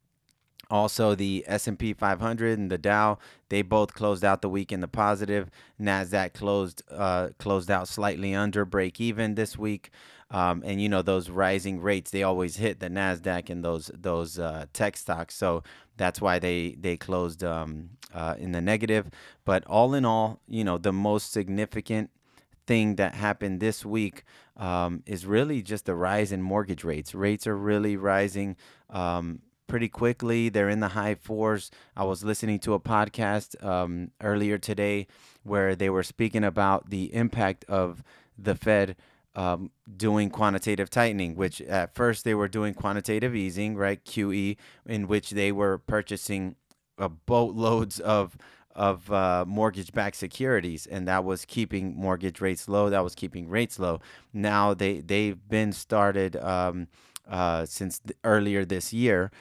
also, 0.74 1.14
the 1.14 1.44
S&P 1.46 1.94
500 1.94 2.58
and 2.58 2.72
the 2.72 2.80
Dow, 2.80 3.20
they 3.50 3.62
both 3.62 3.94
closed 3.94 4.26
out 4.26 4.42
the 4.42 4.50
week 4.50 4.72
in 4.72 4.80
the 4.80 4.88
positive. 4.88 5.52
Nasdaq 5.80 6.34
closed 6.34 6.82
uh, 6.90 7.30
closed 7.38 7.70
out 7.70 7.88
slightly 7.88 8.34
under 8.34 8.66
break 8.66 9.00
even 9.00 9.36
this 9.36 9.56
week. 9.56 9.92
Um, 10.32 10.64
and 10.66 10.82
you 10.82 10.90
know 10.90 11.04
those 11.04 11.30
rising 11.30 11.80
rates, 11.80 12.10
they 12.10 12.24
always 12.24 12.56
hit 12.56 12.80
the 12.80 12.90
Nasdaq 12.90 13.52
and 13.52 13.64
those 13.64 13.92
those 13.94 14.40
uh, 14.40 14.66
tech 14.74 14.98
stocks. 14.98 15.36
So 15.36 15.62
that's 15.98 16.20
why 16.20 16.40
they 16.40 16.76
they 16.80 16.98
closed 16.98 17.44
um, 17.44 17.92
uh, 18.12 18.34
in 18.40 18.52
the 18.52 18.62
negative. 18.62 19.12
But 19.46 19.64
all 19.68 19.94
in 19.94 20.06
all, 20.06 20.42
you 20.48 20.64
know 20.64 20.80
the 20.80 20.92
most 20.92 21.32
significant 21.32 22.10
thing 22.66 22.96
that 22.96 23.14
happened 23.14 23.60
this 23.60 23.86
week 23.86 24.24
um, 24.58 25.04
is 25.06 25.28
really 25.28 25.62
just 25.62 25.86
the 25.86 25.94
rise 25.94 26.32
in 26.32 26.42
mortgage 26.42 26.84
rates. 26.84 27.14
Rates 27.14 27.46
are 27.46 27.56
really 27.56 27.96
rising. 27.96 28.56
Um, 28.90 29.42
pretty 29.74 29.90
quickly. 29.90 30.50
They're 30.50 30.70
in 30.70 30.82
the 30.82 30.90
high 30.90 31.16
fours. 31.16 31.72
I 31.98 32.04
was 32.04 32.24
listening 32.24 32.60
to 32.60 32.76
a 32.76 32.80
podcast 32.80 33.56
um, 33.66 34.12
earlier 34.22 34.60
today 34.60 35.08
where 35.42 35.76
they 35.76 35.90
were 35.90 36.04
speaking 36.04 36.44
about 36.44 36.92
the 36.92 37.12
impact 37.12 37.66
of 37.68 38.04
the 38.38 38.54
Fed 38.54 38.96
um, 39.34 39.72
doing 39.98 40.30
quantitative 40.30 40.92
tightening, 40.92 41.34
which 41.34 41.60
at 41.60 41.96
first 41.96 42.24
they 42.24 42.36
were 42.36 42.48
doing 42.48 42.76
quantitative 42.76 43.36
easing, 43.36 43.76
right? 43.76 44.06
QE, 44.06 44.58
in 44.86 45.08
which 45.08 45.32
they 45.32 45.52
were 45.52 45.80
purchasing 45.80 46.56
uh, 47.00 47.08
boatloads 47.08 48.00
of 48.00 48.38
of 48.76 49.12
uh, 49.12 49.44
mortgage-backed 49.48 50.16
securities, 50.16 50.86
and 50.86 51.08
that 51.08 51.24
was 51.24 51.46
keeping 51.46 51.96
mortgage 51.96 52.42
rates 52.42 52.70
low. 52.70 52.92
That 52.92 53.04
was 53.04 53.16
keeping 53.16 53.50
rates 53.50 53.80
low. 53.80 54.02
Now 54.34 54.76
they 54.76 55.00
they've 55.00 55.50
been 55.50 55.72
started 55.72 56.36
um, 56.36 56.90
uh, 57.28 57.66
since 57.66 58.00
th- 58.00 58.18
earlier 58.24 58.66
this 58.66 58.94
year 58.94 59.32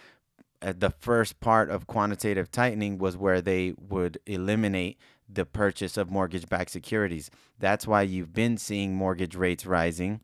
the 0.62 0.90
first 0.90 1.40
part 1.40 1.70
of 1.70 1.86
quantitative 1.86 2.50
tightening 2.50 2.98
was 2.98 3.16
where 3.16 3.40
they 3.40 3.74
would 3.78 4.18
eliminate 4.26 4.98
the 5.28 5.44
purchase 5.44 5.96
of 5.96 6.10
mortgage 6.10 6.48
backed 6.48 6.70
securities. 6.70 7.30
That's 7.58 7.86
why 7.86 8.02
you've 8.02 8.32
been 8.32 8.58
seeing 8.58 8.94
mortgage 8.94 9.34
rates 9.34 9.66
rising. 9.66 10.20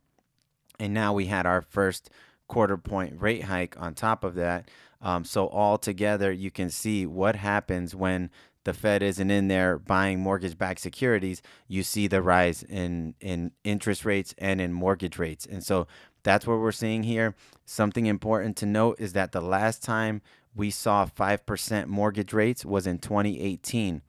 And 0.79 0.95
now 0.95 1.13
we 1.13 1.27
had 1.27 1.47
our 1.47 1.63
first 1.63 2.11
quarter 2.47 2.77
point 2.77 3.21
rate 3.21 3.45
hike 3.45 3.81
on 3.81 3.95
top 3.95 4.25
of 4.25 4.35
that. 4.35 4.71
Um, 5.01 5.25
so, 5.25 5.47
all 5.47 5.79
together, 5.79 6.33
you 6.33 6.51
can 6.51 6.71
see 6.71 7.07
what 7.07 7.37
happens 7.37 7.95
when 7.95 8.31
the 8.65 8.75
Fed 8.75 9.03
isn't 9.03 9.31
in 9.31 9.49
there 9.49 9.79
buying 9.79 10.21
mortgage 10.21 10.59
backed 10.59 10.81
securities. 10.81 11.41
You 11.69 11.83
see 11.83 12.07
the 12.07 12.21
rise 12.21 12.63
in, 12.65 13.15
in 13.21 13.53
interest 13.65 14.05
rates 14.05 14.35
and 14.39 14.61
in 14.61 14.73
mortgage 14.73 15.19
rates. 15.19 15.47
And 15.47 15.65
so, 15.65 15.87
that's 16.23 16.47
what 16.47 16.59
we're 16.59 16.73
seeing 16.73 17.03
here. 17.03 17.35
Something 17.65 18.07
important 18.07 18.57
to 18.59 18.67
note 18.67 18.97
is 18.99 19.13
that 19.13 19.33
the 19.33 19.41
last 19.41 19.83
time 19.83 20.23
we 20.55 20.71
saw 20.71 21.07
5% 21.07 21.87
mortgage 21.87 22.33
rates 22.33 22.65
was 22.65 22.87
in 22.87 22.99
2018. 22.99 24.03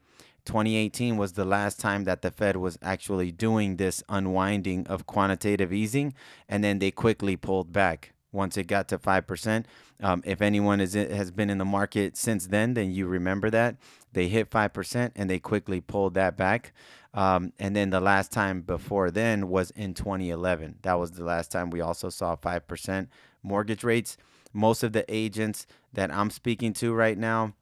2018 0.45 1.17
was 1.17 1.33
the 1.33 1.45
last 1.45 1.79
time 1.79 2.05
that 2.05 2.21
the 2.21 2.31
Fed 2.31 2.55
was 2.55 2.79
actually 2.81 3.31
doing 3.31 3.75
this 3.75 4.01
unwinding 4.09 4.87
of 4.87 5.05
quantitative 5.05 5.71
easing, 5.71 6.13
and 6.47 6.63
then 6.63 6.79
they 6.79 6.91
quickly 6.91 7.35
pulled 7.35 7.71
back 7.71 8.13
once 8.31 8.57
it 8.57 8.65
got 8.65 8.87
to 8.87 8.97
5%. 8.97 9.65
Um, 10.01 10.23
if 10.25 10.41
anyone 10.41 10.79
is, 10.79 10.93
has 10.93 11.31
been 11.31 11.49
in 11.49 11.57
the 11.57 11.65
market 11.65 12.15
since 12.15 12.47
then, 12.47 12.73
then 12.73 12.91
you 12.91 13.07
remember 13.07 13.49
that. 13.49 13.75
They 14.13 14.27
hit 14.27 14.49
5% 14.49 15.11
and 15.15 15.29
they 15.29 15.39
quickly 15.39 15.81
pulled 15.81 16.13
that 16.15 16.37
back. 16.37 16.73
Um, 17.13 17.53
and 17.57 17.75
then 17.75 17.89
the 17.89 17.99
last 17.99 18.31
time 18.31 18.61
before 18.61 19.09
then 19.09 19.49
was 19.49 19.71
in 19.71 19.93
2011. 19.93 20.77
That 20.83 20.99
was 20.99 21.11
the 21.11 21.23
last 21.23 21.51
time 21.51 21.69
we 21.69 21.81
also 21.81 22.09
saw 22.09 22.35
5% 22.35 23.07
mortgage 23.41 23.83
rates. 23.83 24.17
Most 24.53 24.83
of 24.83 24.93
the 24.93 25.05
agents 25.13 25.65
that 25.93 26.11
I'm 26.11 26.29
speaking 26.29 26.73
to 26.73 26.93
right 26.93 27.17
now 27.17 27.53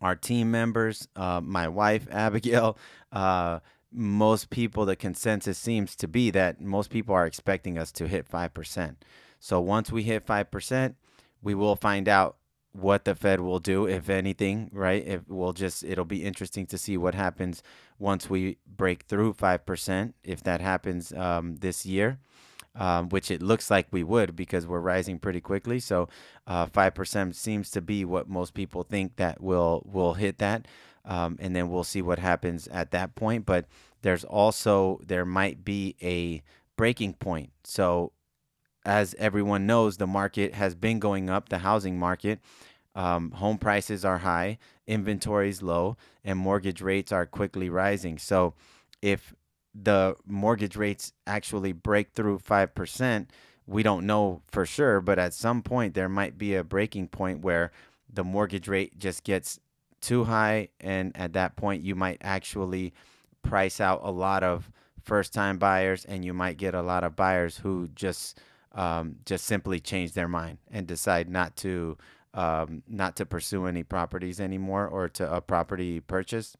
are 0.00 0.14
team 0.14 0.50
members. 0.50 1.08
Uh, 1.16 1.40
my 1.42 1.68
wife, 1.68 2.06
Abigail, 2.10 2.78
uh, 3.12 3.60
most 3.90 4.50
people, 4.50 4.84
the 4.84 4.96
consensus 4.96 5.56
seems 5.56 5.96
to 5.96 6.06
be 6.06 6.30
that 6.30 6.60
most 6.60 6.90
people 6.90 7.14
are 7.14 7.26
expecting 7.26 7.78
us 7.78 7.90
to 7.92 8.06
hit 8.06 8.28
5%. 8.28 8.96
So 9.40 9.60
once 9.60 9.90
we 9.90 10.02
hit 10.02 10.26
5%, 10.26 10.94
we 11.42 11.54
will 11.54 11.76
find 11.76 12.08
out 12.08 12.36
what 12.72 13.04
the 13.04 13.14
Fed 13.14 13.40
will 13.40 13.58
do, 13.58 13.86
if 13.86 14.08
anything, 14.08 14.70
right? 14.72 15.04
If 15.06 15.22
we'll 15.28 15.52
just, 15.52 15.84
it'll 15.84 16.04
be 16.04 16.24
interesting 16.24 16.66
to 16.66 16.78
see 16.78 16.96
what 16.96 17.14
happens 17.14 17.62
once 17.98 18.30
we 18.30 18.58
break 18.66 19.04
through 19.04 19.34
5%, 19.34 20.12
if 20.22 20.42
that 20.44 20.60
happens 20.60 21.12
um, 21.12 21.56
this 21.56 21.86
year. 21.86 22.18
Um, 22.76 23.08
which 23.08 23.32
it 23.32 23.42
looks 23.42 23.72
like 23.72 23.88
we 23.90 24.04
would 24.04 24.36
because 24.36 24.64
we're 24.64 24.78
rising 24.78 25.18
pretty 25.18 25.40
quickly. 25.40 25.80
So, 25.80 26.08
uh, 26.46 26.66
five 26.66 26.94
percent 26.94 27.34
seems 27.34 27.72
to 27.72 27.80
be 27.80 28.04
what 28.04 28.28
most 28.28 28.54
people 28.54 28.84
think 28.84 29.16
that 29.16 29.40
will 29.40 29.82
will 29.84 30.14
hit 30.14 30.38
that, 30.38 30.68
um, 31.04 31.38
and 31.40 31.56
then 31.56 31.70
we'll 31.70 31.82
see 31.82 32.02
what 32.02 32.20
happens 32.20 32.68
at 32.68 32.92
that 32.92 33.16
point. 33.16 33.46
But 33.46 33.64
there's 34.02 34.22
also 34.22 35.00
there 35.04 35.24
might 35.24 35.64
be 35.64 35.96
a 36.00 36.42
breaking 36.76 37.14
point. 37.14 37.50
So 37.64 38.12
as 38.88 39.14
everyone 39.18 39.66
knows, 39.66 39.98
the 39.98 40.06
market 40.06 40.54
has 40.54 40.74
been 40.74 40.98
going 40.98 41.28
up, 41.28 41.50
the 41.50 41.58
housing 41.58 41.98
market. 41.98 42.40
Um, 42.94 43.32
home 43.32 43.58
prices 43.58 44.02
are 44.04 44.18
high, 44.18 44.58
inventories 44.86 45.62
low, 45.62 45.96
and 46.24 46.38
mortgage 46.38 46.80
rates 46.80 47.12
are 47.12 47.26
quickly 47.26 47.68
rising. 47.68 48.16
So, 48.18 48.54
if 49.02 49.34
the 49.74 50.16
mortgage 50.26 50.74
rates 50.74 51.12
actually 51.26 51.72
break 51.72 52.12
through 52.14 52.38
5%, 52.38 53.26
we 53.66 53.82
don't 53.82 54.06
know 54.06 54.40
for 54.48 54.64
sure, 54.64 55.02
but 55.02 55.18
at 55.18 55.34
some 55.34 55.62
point 55.62 55.92
there 55.92 56.08
might 56.08 56.38
be 56.38 56.54
a 56.54 56.64
breaking 56.64 57.08
point 57.08 57.42
where 57.42 57.70
the 58.12 58.24
mortgage 58.24 58.66
rate 58.66 58.98
just 58.98 59.22
gets 59.22 59.60
too 60.00 60.24
high. 60.24 60.70
And 60.80 61.14
at 61.14 61.34
that 61.34 61.56
point, 61.56 61.84
you 61.84 61.94
might 61.94 62.18
actually 62.22 62.94
price 63.42 63.80
out 63.80 64.00
a 64.02 64.10
lot 64.10 64.42
of 64.42 64.70
first 65.04 65.32
time 65.34 65.58
buyers 65.58 66.04
and 66.06 66.24
you 66.24 66.32
might 66.32 66.56
get 66.56 66.74
a 66.74 66.82
lot 66.82 67.04
of 67.04 67.14
buyers 67.14 67.58
who 67.58 67.88
just 67.94 68.40
um, 68.72 69.16
just 69.24 69.44
simply 69.44 69.80
change 69.80 70.12
their 70.12 70.28
mind 70.28 70.58
and 70.70 70.86
decide 70.86 71.28
not 71.28 71.56
to 71.56 71.96
um, 72.34 72.82
not 72.86 73.16
to 73.16 73.26
pursue 73.26 73.66
any 73.66 73.82
properties 73.82 74.38
anymore 74.38 74.86
or 74.86 75.08
to 75.08 75.32
a 75.32 75.40
property 75.40 76.00
purchase. 76.00 76.56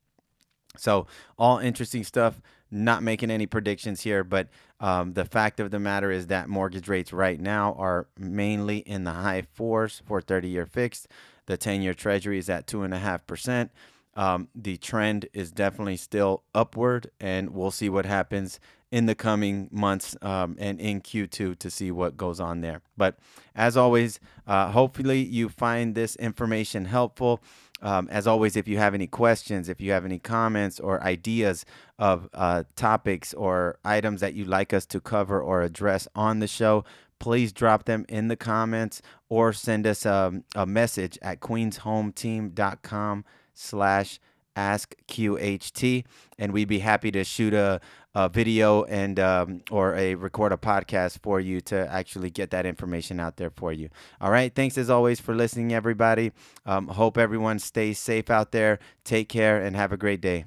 So 0.77 1.07
all 1.39 1.59
interesting 1.59 2.05
stuff. 2.05 2.41
Not 2.71 3.03
making 3.03 3.31
any 3.31 3.47
predictions 3.47 4.03
here, 4.03 4.23
but 4.23 4.49
um, 4.79 5.15
the 5.15 5.25
fact 5.25 5.59
of 5.59 5.71
the 5.71 5.79
matter 5.79 6.11
is 6.11 6.27
that 6.27 6.51
mortgage 6.51 6.87
rates 6.87 7.15
right 7.15 7.41
now 7.41 7.75
are 7.79 8.09
mainly 8.19 8.79
in 8.79 9.05
the 9.05 9.13
high 9.13 9.47
fours 9.55 10.03
for 10.07 10.21
30 10.21 10.49
year 10.49 10.67
fixed. 10.67 11.09
The 11.47 11.57
10 11.57 11.81
year 11.81 11.95
treasury 11.95 12.37
is 12.37 12.51
at 12.51 12.67
two 12.67 12.83
and 12.83 12.93
a 12.93 12.99
half 12.99 13.27
percent 13.27 13.71
um, 14.19 14.49
the 14.53 14.77
trend 14.77 15.29
is 15.33 15.53
definitely 15.53 15.97
still 15.97 16.43
upward, 16.53 17.09
and 17.21 17.51
we'll 17.51 17.71
see 17.71 17.89
what 17.89 18.05
happens 18.05 18.59
in 18.91 19.07
the 19.07 19.15
coming 19.15 19.69
months 19.71 20.17
um, 20.23 20.57
and 20.59 20.81
in 20.81 21.01
Q2 21.01 21.59
to 21.59 21.71
see 21.71 21.91
what 21.91 22.17
goes 22.17 22.41
on 22.41 22.61
there. 22.61 22.81
But 22.97 23.19
as 23.55 23.77
always, 23.77 24.19
uh, 24.47 24.71
hopefully 24.71 25.23
you 25.23 25.49
find 25.49 25.95
this 25.95 26.17
information 26.17 26.87
helpful. 26.87 27.43
Um, 27.81 28.09
as 28.11 28.27
always, 28.27 28.57
if 28.57 28.67
you 28.67 28.79
have 28.79 28.95
any 28.95 29.07
questions, 29.07 29.69
if 29.69 29.81
you 29.81 29.93
have 29.93 30.05
any 30.05 30.19
comments 30.19 30.81
or 30.81 31.03
ideas 31.03 31.65
of 31.99 32.29
uh, 32.35 32.65
topics 32.77 33.35
or 33.35 33.79
items 33.85 34.21
that 34.21 34.35
you'd 34.35 34.49
like 34.49 34.73
us 34.73 34.87
to 34.87 35.01
cover 35.01 35.41
or 35.41 35.63
address 35.63 36.09
on 36.15 36.41
the 36.41 36.49
show, 36.49 36.85
please 37.19 37.53
drop 37.53 37.85
them 37.85 38.05
in 38.09 38.29
the 38.29 38.37
comments 38.37 39.03
or 39.29 39.53
send 39.53 39.87
us 39.87 40.07
a, 40.07 40.13
um, 40.13 40.45
a 40.57 40.67
message 40.67 41.19
at 41.23 41.41
queenshometeam.com 41.41 43.25
slash 43.55 44.19
ask 44.59 44.95
QHT, 45.07 46.05
and 46.37 46.53
we'd 46.53 46.69
be 46.69 46.81
happy 46.81 47.13
to 47.13 47.23
shoot 47.23 47.55
a, 47.55 47.81
a 48.15 48.29
video 48.29 48.85
and 48.85 49.21
um, 49.21 49.63
or 49.71 49.95
a 49.95 50.15
record 50.15 50.53
a 50.53 50.57
podcast 50.57 51.21
for 51.23 51.41
you 51.41 51.61
to 51.63 51.91
actually 51.93 52.31
get 52.31 52.51
that 52.51 52.67
information 52.67 53.21
out 53.21 53.37
there 53.37 53.51
for 53.51 53.73
you. 53.73 53.89
All 54.21 54.31
right, 54.31 54.55
thanks 54.55 54.79
as 54.79 54.91
always 54.91 55.21
for 55.21 55.35
listening, 55.35 55.73
everybody. 55.73 56.33
Um, 56.67 56.89
hope 56.89 57.19
everyone 57.19 57.59
stays 57.59 57.99
safe 57.99 58.31
out 58.31 58.53
there. 58.53 58.79
Take 59.05 59.29
care 59.29 59.63
and 59.63 59.77
have 59.77 59.93
a 59.93 59.97
great 59.97 60.21
day. 60.21 60.45